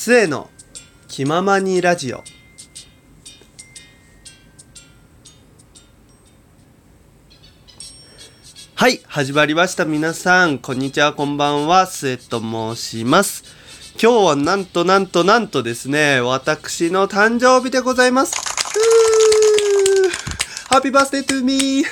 [0.00, 0.48] 末の
[1.08, 2.22] 気ままにラジオ。
[8.76, 9.84] はい始まりました。
[9.84, 11.88] 皆さんこんにちはこんばんは。
[11.88, 13.42] 末と申します。
[14.00, 18.36] 今日はなんとなんとなんとですね私の誕生日でございます。
[20.70, 21.84] ハッピーバースデートゥーミー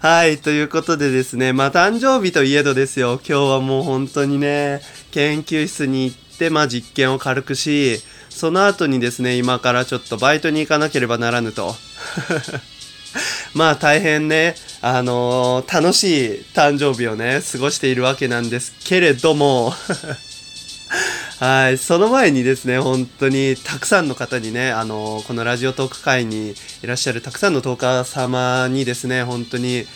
[0.00, 4.80] はい、ということでですね、まあ、誕生日といえどですよ、今日はもう本当にね、
[5.12, 11.74] 研究室に行って、まあ、実験を軽くし、その後にですね、今からちょっとバイトに行かなければならぬと。
[13.54, 19.74] まあ大変ね、あのー楽しい誕生日をね、過ごしているわけなんですけれども、
[21.40, 29.86] はい、その前にですね、本当にたくさんの方にね、あのこのラジオトーク会にいらっしゃるたくさんのトーカー様にですね、本当に、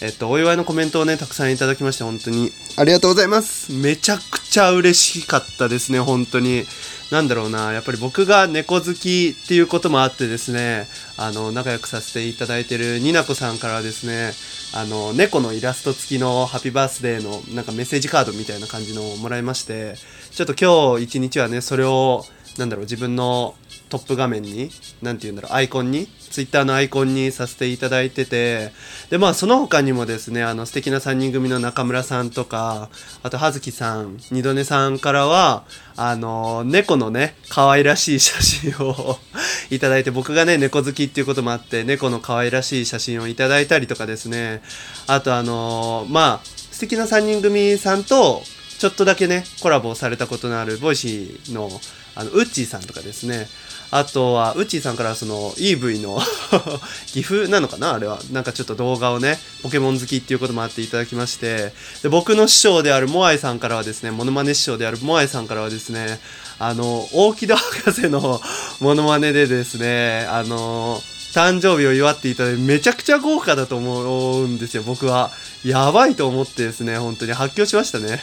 [0.00, 3.72] えっと、お祝いのコメントをね、たくさんいただきまして、本当にありがとうございます。
[3.72, 6.64] めちゃくちゃ嬉しかったですね、本当に。
[7.10, 14.32] なんだろうな、やっぱり僕が猫好きっていうこともあってですね、あの、仲良くさせていただいてるになこさんからですね、
[14.74, 19.94] あの、猫のイラスト付きのハッピーバースデーのなんかメッセージカードみたいな感じのをもらいまして、
[20.32, 22.26] ちょっと今日一日はね、それを、
[22.58, 23.54] なんだろう、自分の
[23.88, 24.70] トップ画面に、
[25.02, 28.72] なんて言うんだろう、アイコンに、ツイッターのアイコンにさせていただいてて、
[29.10, 32.88] で、まあ、その他にもですね、あの、素敵な3人組の中村さんとか、
[33.22, 35.64] あと、葉月さん、二度寝さんからは、
[35.96, 39.18] あの、猫のね、可愛らしい写真を
[39.70, 44.62] いただいて、僕がね、猫好きっていうこともあって、猫の可愛らしい写真をいただいたりとかですね、
[45.06, 48.42] あと、あの、まあ、素敵な3人組さんと、
[48.78, 51.70] ちょっとだけね、コラボされたことのある、ボイシーの、
[52.14, 53.48] あの、ウッチーさんとかですね、
[53.90, 56.20] あとは、ウッチーさんからその EV の
[57.06, 57.94] 岐阜なのかな？
[57.94, 58.18] あれは。
[58.32, 66.18] なんかちょっと動画をね、ポケモン好きっていうこともあっていただきまして、で、僕の師匠であるモアイさんからはですね、モノマネ師匠であるモアイさんからはですね、
[66.58, 68.40] あの、大木戸博士の
[68.80, 71.00] モノマネでですね、あの、
[71.34, 75.32] 誕生日を祝っていただいてめちゃくちゃ豪華だと思うんですよ、僕は。
[75.64, 78.22] やばいと思ってですね、本当に発狂しましたね。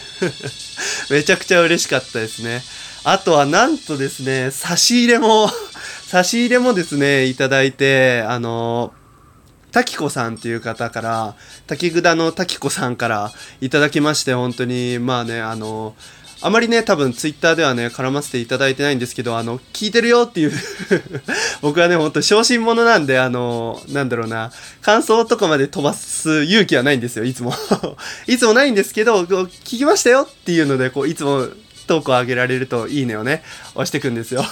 [1.10, 2.62] めちゃくちゃ嬉しかったですね。
[3.04, 5.50] あとはなんとですね、差し入れも、
[6.08, 8.94] 差し入れもですね、いただいて、あの、
[9.72, 11.36] 滝子さんっていう方から、
[11.66, 13.32] 滝札の滝子さんから
[13.62, 15.96] いただきまして、本当に、まあね、あの、
[16.44, 20.52] あまりね、多分ツイッターではね、絡ませていただいてないんですけど、あの、聞いてるよっていう
[21.62, 24.52] 僕はね、ほんと小心者なんで、あの、なんだろうな、
[24.82, 27.54] 感想とかまで飛ばす勇気はないんですよ、いつも。
[28.26, 31.48] いつもないんですけど、聞きましたよっていうので、こう、いつも
[31.86, 33.44] トークを上げられるといいねをね、
[33.76, 34.44] 押してくんですよ。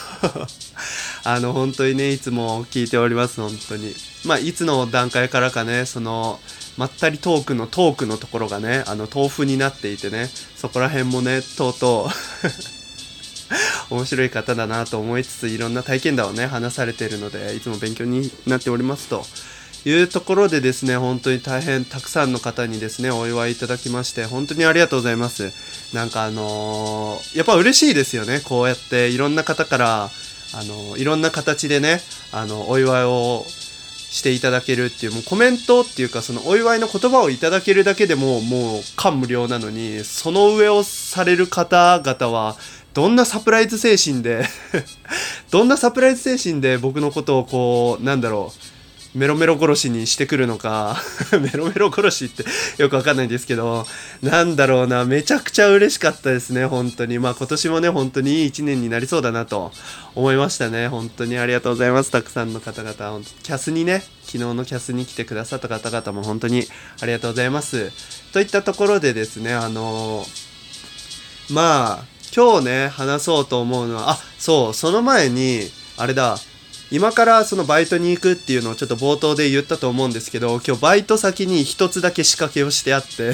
[1.24, 3.96] あの、本当にね、いつも聞いております、本当に。
[4.26, 6.40] まあ、いつの段階からかね、その、
[6.80, 12.10] まったりトークのトークのところがね、あの、豆腐になっていてね、そこら辺もね、とうと
[13.92, 19.26] う、 面白い方だなと思いつつ、いろんな体験談をね、話されているので、いつも勉強になっておりますと。
[19.86, 25.52] いうところでですね、本当に大変たくさんの方にですね、お祝いいただきまして、本当にありがとうございます。
[25.94, 30.04] なんかあのーやっぱ嬉しいですよね、こうやっていろんな方から、
[30.54, 32.02] あのーいろんな形でね、
[32.32, 33.46] あの、お祝いを
[34.10, 42.58] していただけるっていう、もうコメントっていうか、そのお祝いの言葉をいただけるだけでも、もう感無量なのに、その上をされる方々は、
[42.94, 44.46] どんなサプライズ精神で、
[45.52, 48.79] どんなサプライズ精神で僕のことをこう、なんだろう、
[49.16, 51.02] メロメロ殺しにしてくるのか。
[51.42, 52.46] メロメロ殺しって
[52.78, 53.88] よくわかんないんですけど
[54.22, 55.04] なんだろうな。
[55.06, 57.18] めちゃくちゃ嬉しかったですね本当に。
[57.18, 59.72] まあ今年もね本当にいい1年になりそうだなと
[60.14, 60.88] 思いましたね。
[60.88, 62.12] 本当にありがとうございます。
[62.12, 62.94] たくさんの方々。
[62.94, 66.68] 本当キャスにね昨日のキャスに来てくださった方々も本当に
[67.02, 67.92] ありがとうございます。
[68.32, 70.24] といったところでですねあの
[71.50, 72.06] まあ
[72.36, 76.38] 今日ね話そうと思うのはあそうその前にあれだ。
[76.92, 83.34] 今からそのバイトに行くっていうのをちょっと冒頭で言ったと思うんですけど今日バイト先に一つだけ仕掛けをしてあって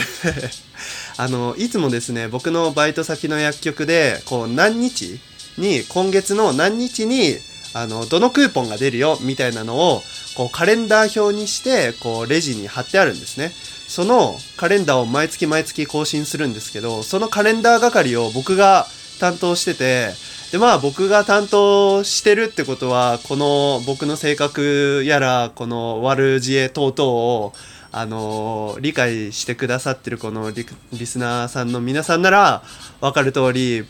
[1.18, 5.20] あのいつもですね僕のバイト先の薬局でこう何日
[5.58, 7.38] に今月の何日に
[7.74, 10.04] あのどのクーポンが出るよみたいなのを
[10.36, 13.54] こうカレンダー表にしてこうレジに貼ってあるんですね。
[13.88, 18.88] そのカレンダーを毎月毎月更新するんですけどそのカレンダー係を僕が
[19.20, 20.10] 担当してて
[20.56, 27.54] でまあ僕が担当してるってことはこの僕の性格やらこの悪知恵等々を
[27.92, 32.64] あの理解してくださってるこのリスナーさんの皆さんなら
[33.02, 33.82] 分かる通り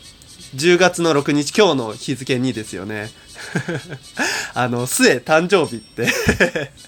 [0.55, 3.11] 10月の6日今日の日付にですよね。
[4.55, 6.07] あの末誕生日って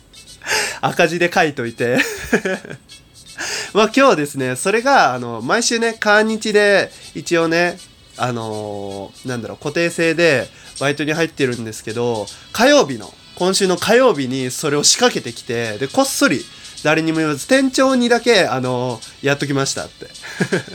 [0.82, 2.00] 赤字で書いといて。
[3.76, 7.78] まあ今日ですねそれがあの毎週ね韓日で一応ね
[8.18, 10.48] あのーなんだろう、固定制で
[10.80, 16.44] バイトに入ってるんですけど、火曜日の、今週の火曜日にそれを仕掛けてきて、で、こっそり、
[16.84, 20.08] 誰にも言わず、店長にだけ、あのーやっときましたって。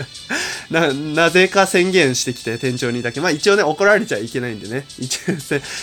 [0.71, 3.21] な、なぜか宣言してきて、店長にだけ。
[3.21, 4.85] まあ一応ね、怒られちゃいけないんでね。
[4.99, 5.37] 一応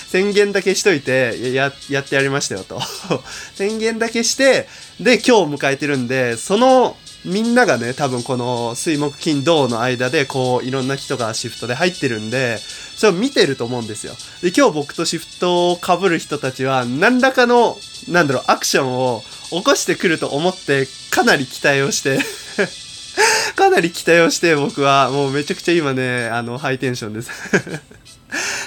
[0.10, 2.82] 宣言だけしといて、や、やってやりましたよと。
[3.56, 4.68] 宣言だけして、
[5.00, 14.14] で、今日迎えてるんで、その、みんながね、多分この水木金土の間で、こう、いろんな人がシフトで入ってるんで、それを見てると思うんですよ。
[14.42, 17.78] で、今日僕とシフトを被る人たちは、何らかの、
[18.08, 22.20] なんだろう、アクションを起こしてくると思って、かなり期待をして、
[23.56, 27.32] かなり期待をして、僕は、もうめちゃくちゃ今ね、あの、ハイテンションです。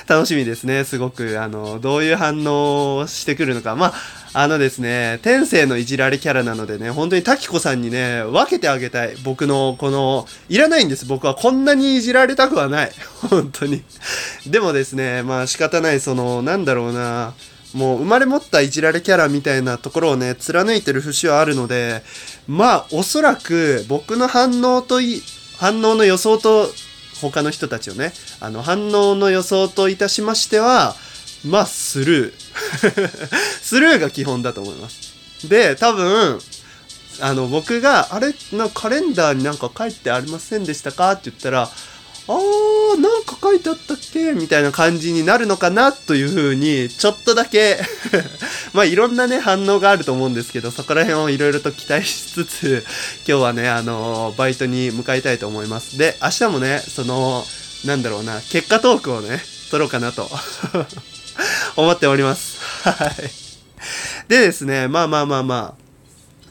[0.07, 1.41] 楽しみですね、すごく。
[1.41, 3.77] あの、どういう反応をしてくるのか。
[3.77, 3.95] まあ、
[4.35, 9.15] あのですね、天性のいじられキャラなのでね、本当に滝子さんにね、分けてあげたい。
[9.23, 11.05] 僕の、この、いらないんです。
[11.07, 12.93] 僕はこんなにいじられたくはない。
[13.29, 13.83] 本当に。
[14.47, 17.35] でもですね、まあ仕方ない、その、なんだろうな、
[17.75, 22.03] もう生まれ持ったいじられキャラみたいなところをね、貫いてる節はあるので、
[22.49, 25.23] まあおそらく僕の反応とい、
[25.59, 26.69] 反応の予想と、
[27.31, 30.97] 他の人たちをね、あの反応の予想といたしましては、
[31.47, 32.35] まあスルー。
[33.63, 35.13] スルーが基本だと思います。
[35.49, 36.41] で、多分、
[37.21, 41.13] あの僕が、あれ、なカレンダーになんか書いてありませんでしたか？
[41.13, 44.33] って言ったら、あー、なんか書いてあったっけ？
[44.33, 45.93] みたいな感じになるのかな？
[45.93, 47.79] というふうに、ちょっとだけ
[48.73, 52.85] まあいろんなね、反応があると思うんですけど、そこら辺をいろいろと期待しつつ、
[53.27, 55.99] 今日はね、あのバイトに向かいたいと思います。
[55.99, 57.45] で、明日もね、その、
[57.85, 60.31] なんだろうな、結果トークをね、取ろうかなと
[61.77, 62.59] 思っております。
[62.85, 63.31] はい。
[64.29, 65.82] でですね、まあまあまあまあ、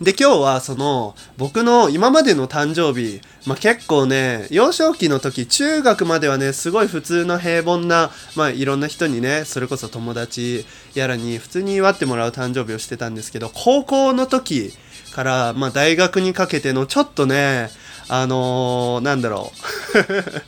[0.02, 10.66] で、今日はその、僕の今までの誕生日、まあ、結構ね、幼少期の時、中学まではね、すごい普通の平凡な、まあ、いろんな人にね、それこそ友達
[10.96, 14.74] やらに普通に祝ってもらう誕生日をしてたんですけど、高校の時
[15.14, 17.70] から、まあ、大学にかけてのちょっとね、
[18.08, 20.46] あのー、なんだろう。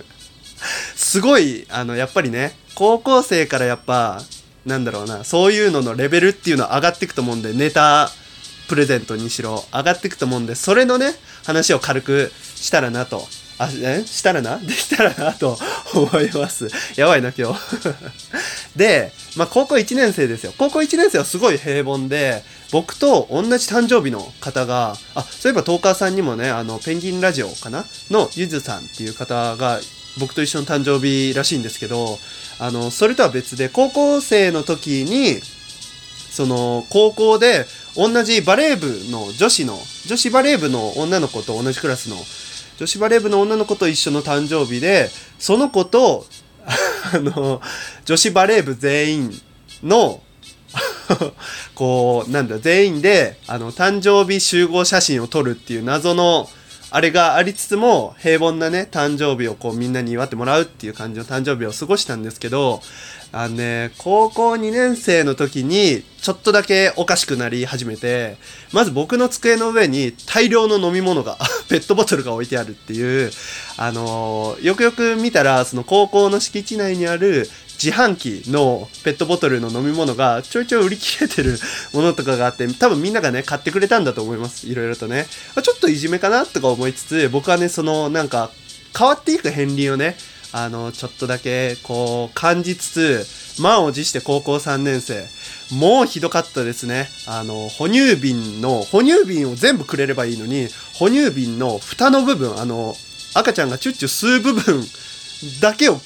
[0.97, 4.19] すごい、あの、やっぱりね、高校生からやっぱ、
[4.65, 8.09] なんだろうな、そういうののレベルっていうのは上がっていくと思うんで、ネタ、
[8.73, 11.11] プレゼントにしろ上がっていくと思うんで、それのね、
[11.45, 13.27] 話を軽くしたらなと。
[13.59, 14.57] あ、えしたらな？
[14.57, 15.59] できたらなと
[15.93, 16.69] 思います。
[16.97, 17.59] やばいな、今日。
[18.75, 20.55] で、まあ、高校1年生ですよ。
[20.57, 27.85] 高校1年生はすごい平凡で、僕と同じ誕生日の方が、あ、そういえばトーカーさんにもね、あの、ペンギンラジオかな？
[28.09, 29.79] のゆずさんっていう方が、
[30.17, 32.17] 僕と一緒の誕生日らしいんですけど、
[32.57, 35.39] あの、それとは別で、高校生の時に、
[36.31, 42.15] その高校で同じバレー部の女子の女子バレー部の女の子と同じクラスの
[42.77, 46.25] 女子バレー部の女の子と一緒の誕生日でその子と
[47.13, 47.61] あの
[48.05, 49.41] 女子バレー部全員
[49.83, 50.21] の
[51.75, 56.49] こうなんだ全員であの誕生日集合写真を撮るっていう謎の
[56.95, 62.81] あれがありつつも平凡なね誕生日をこうみんなに祝ってもらうっていう感じの誕生日を過ごしたんですけど
[63.35, 68.37] あのね、高校2年生の時に、ちょっとだけおかしくなり始めて、
[68.71, 73.31] まず僕の机の上に大量の飲み物が、 ペットボトルが置いてあるっていう、
[73.75, 77.49] あのーよくよく見たら、その高校の敷地内にある
[77.81, 81.57] 自販機のペットボトルの飲み物がちょいちょい売り切れてる
[81.93, 84.67] ものとかがあって、多分みんながね、買ってくれたんだと思います。
[84.67, 85.25] いろいろとね。
[85.55, 88.51] まちょっといじめかなとか思いつつ、僕はね、そのなんか、
[88.97, 90.15] 変わっていく片鱗をね、
[90.51, 95.25] あの、ちょっとだけ、こう、感じつつ、満を持して高校3年生。
[95.71, 97.09] もうひどかったですね。
[97.27, 102.95] あの、哺乳瓶の、哺乳瓶を全部くれればいいのに、哺乳瓶の蓋の部分、あの、
[103.33, 104.83] 赤ちゃんがチュッチュ吸う部分
[105.59, 105.99] だけを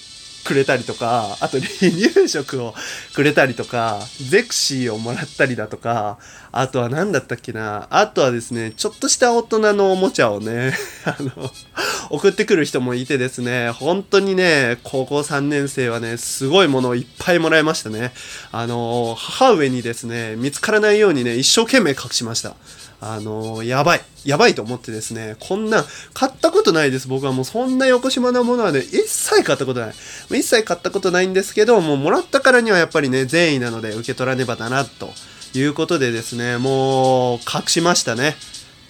[0.48, 2.74] くれたりとか、あと離乳食を
[3.14, 4.00] くれたりとか、
[4.30, 6.18] ゼクシーをもらったりだとか、
[6.54, 10.74] あとは何だったっけな、あとはですね、ちょっとした大人のおもちゃをね、
[11.04, 11.52] あの、
[12.10, 18.14] 送ってくる人もいてですね、本当にね、高校3年生はね、すごいものをいっぱいもらいましたね。
[18.54, 22.56] あの、母上にですね、見つからないようにね、一生懸命隠しました。
[23.00, 24.02] あのやばい。
[24.26, 27.08] やばいと思ってですね、こんな、買ったことないです。
[27.08, 29.96] 僕はもうそんな横島なものはね、一切買ったことない。
[30.32, 35.14] 一切買ったことないんですけど、もうもらったからにはやっぱりね、善意なので受け取らねばだな、と
[35.54, 38.36] いうことでですね、もう、隠しましたね。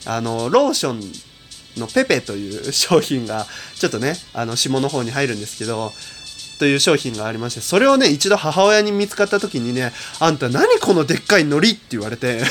[0.05, 1.01] あの、ローション
[1.79, 3.45] のペペという商品が、
[3.75, 5.91] ちょっとね、あの、下の方に入るんですけど、
[6.59, 12.41] という商品がありまして、それをね、一度母親に見つかった時にね、あんた何このでっかい海苔って言われて、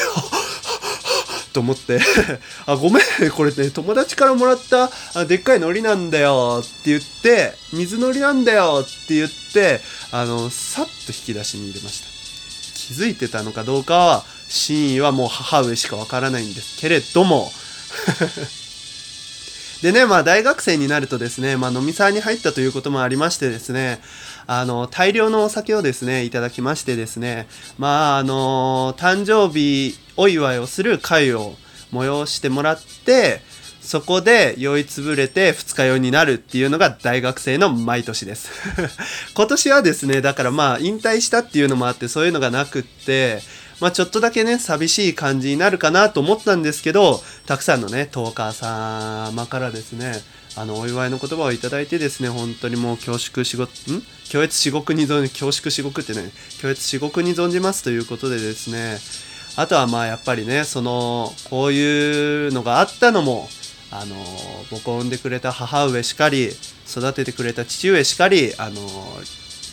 [1.57, 1.99] と思って。
[2.67, 6.63] あ、ごめん、これね、友達からもらったあでっかい海苔なんだよ。
[6.63, 8.85] って言って、水海苔なんだよ。
[8.87, 9.81] って言って、
[10.13, 12.09] あの、さっと引き出しに入れました。
[12.75, 17.51] 気づいてたのかどうかは、真意はもう母上しかわからないんですけれども。
[19.81, 24.03] でね、まあ大学生になるとですね、まあ飲み沢に入ったということもありましてですね、
[24.47, 27.49] あの、大量のお酒をですね、いただきましてですね、
[27.79, 31.55] まああの、誕生日お祝いをする会を
[31.93, 33.41] 催してもらって、
[33.87, 38.51] そこで酔いつぶれて二日酔いになるっていうのが大学生の毎年です。
[39.35, 43.43] 今年はですね、だからまあ引退したっていうのもあってそういうのがなくって、
[43.79, 50.21] まあちょっとだけね、寂しい感じになるかなと思ったんですけど、たくさんのね、トーカー様からですね、
[50.57, 53.67] あの、お祝いの言葉をいただいてですね、本当にもう恐縮しご、ん？
[53.67, 58.99] 恐悦至極に存じ、恐縮至極ってね、恐悦至極に存じますということでですね、
[59.57, 63.49] あとはまあやっぱりね、その、こういうのがあったのも、
[63.91, 64.17] あの、
[64.71, 66.51] 僕を産んでくれた母上しかり、
[66.89, 68.81] 育ててくれた父上しかり、あの、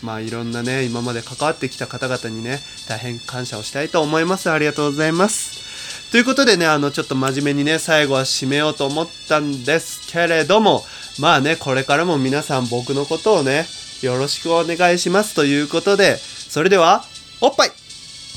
[0.01, 2.59] まあいろんなね、今まで関わってきた方々にね、
[2.89, 4.51] 大変感謝をしたいと思います。
[4.51, 5.72] ありがとうございます。
[6.13, 10.83] ということでね、あの、ちょっと真面目にね、最後は締めようと思ったんですけれども、
[11.19, 13.65] まあね、これからも皆さん僕のことをね、
[14.03, 17.03] よろしくお願いしますということで、それでは、
[17.41, 17.71] おっぱい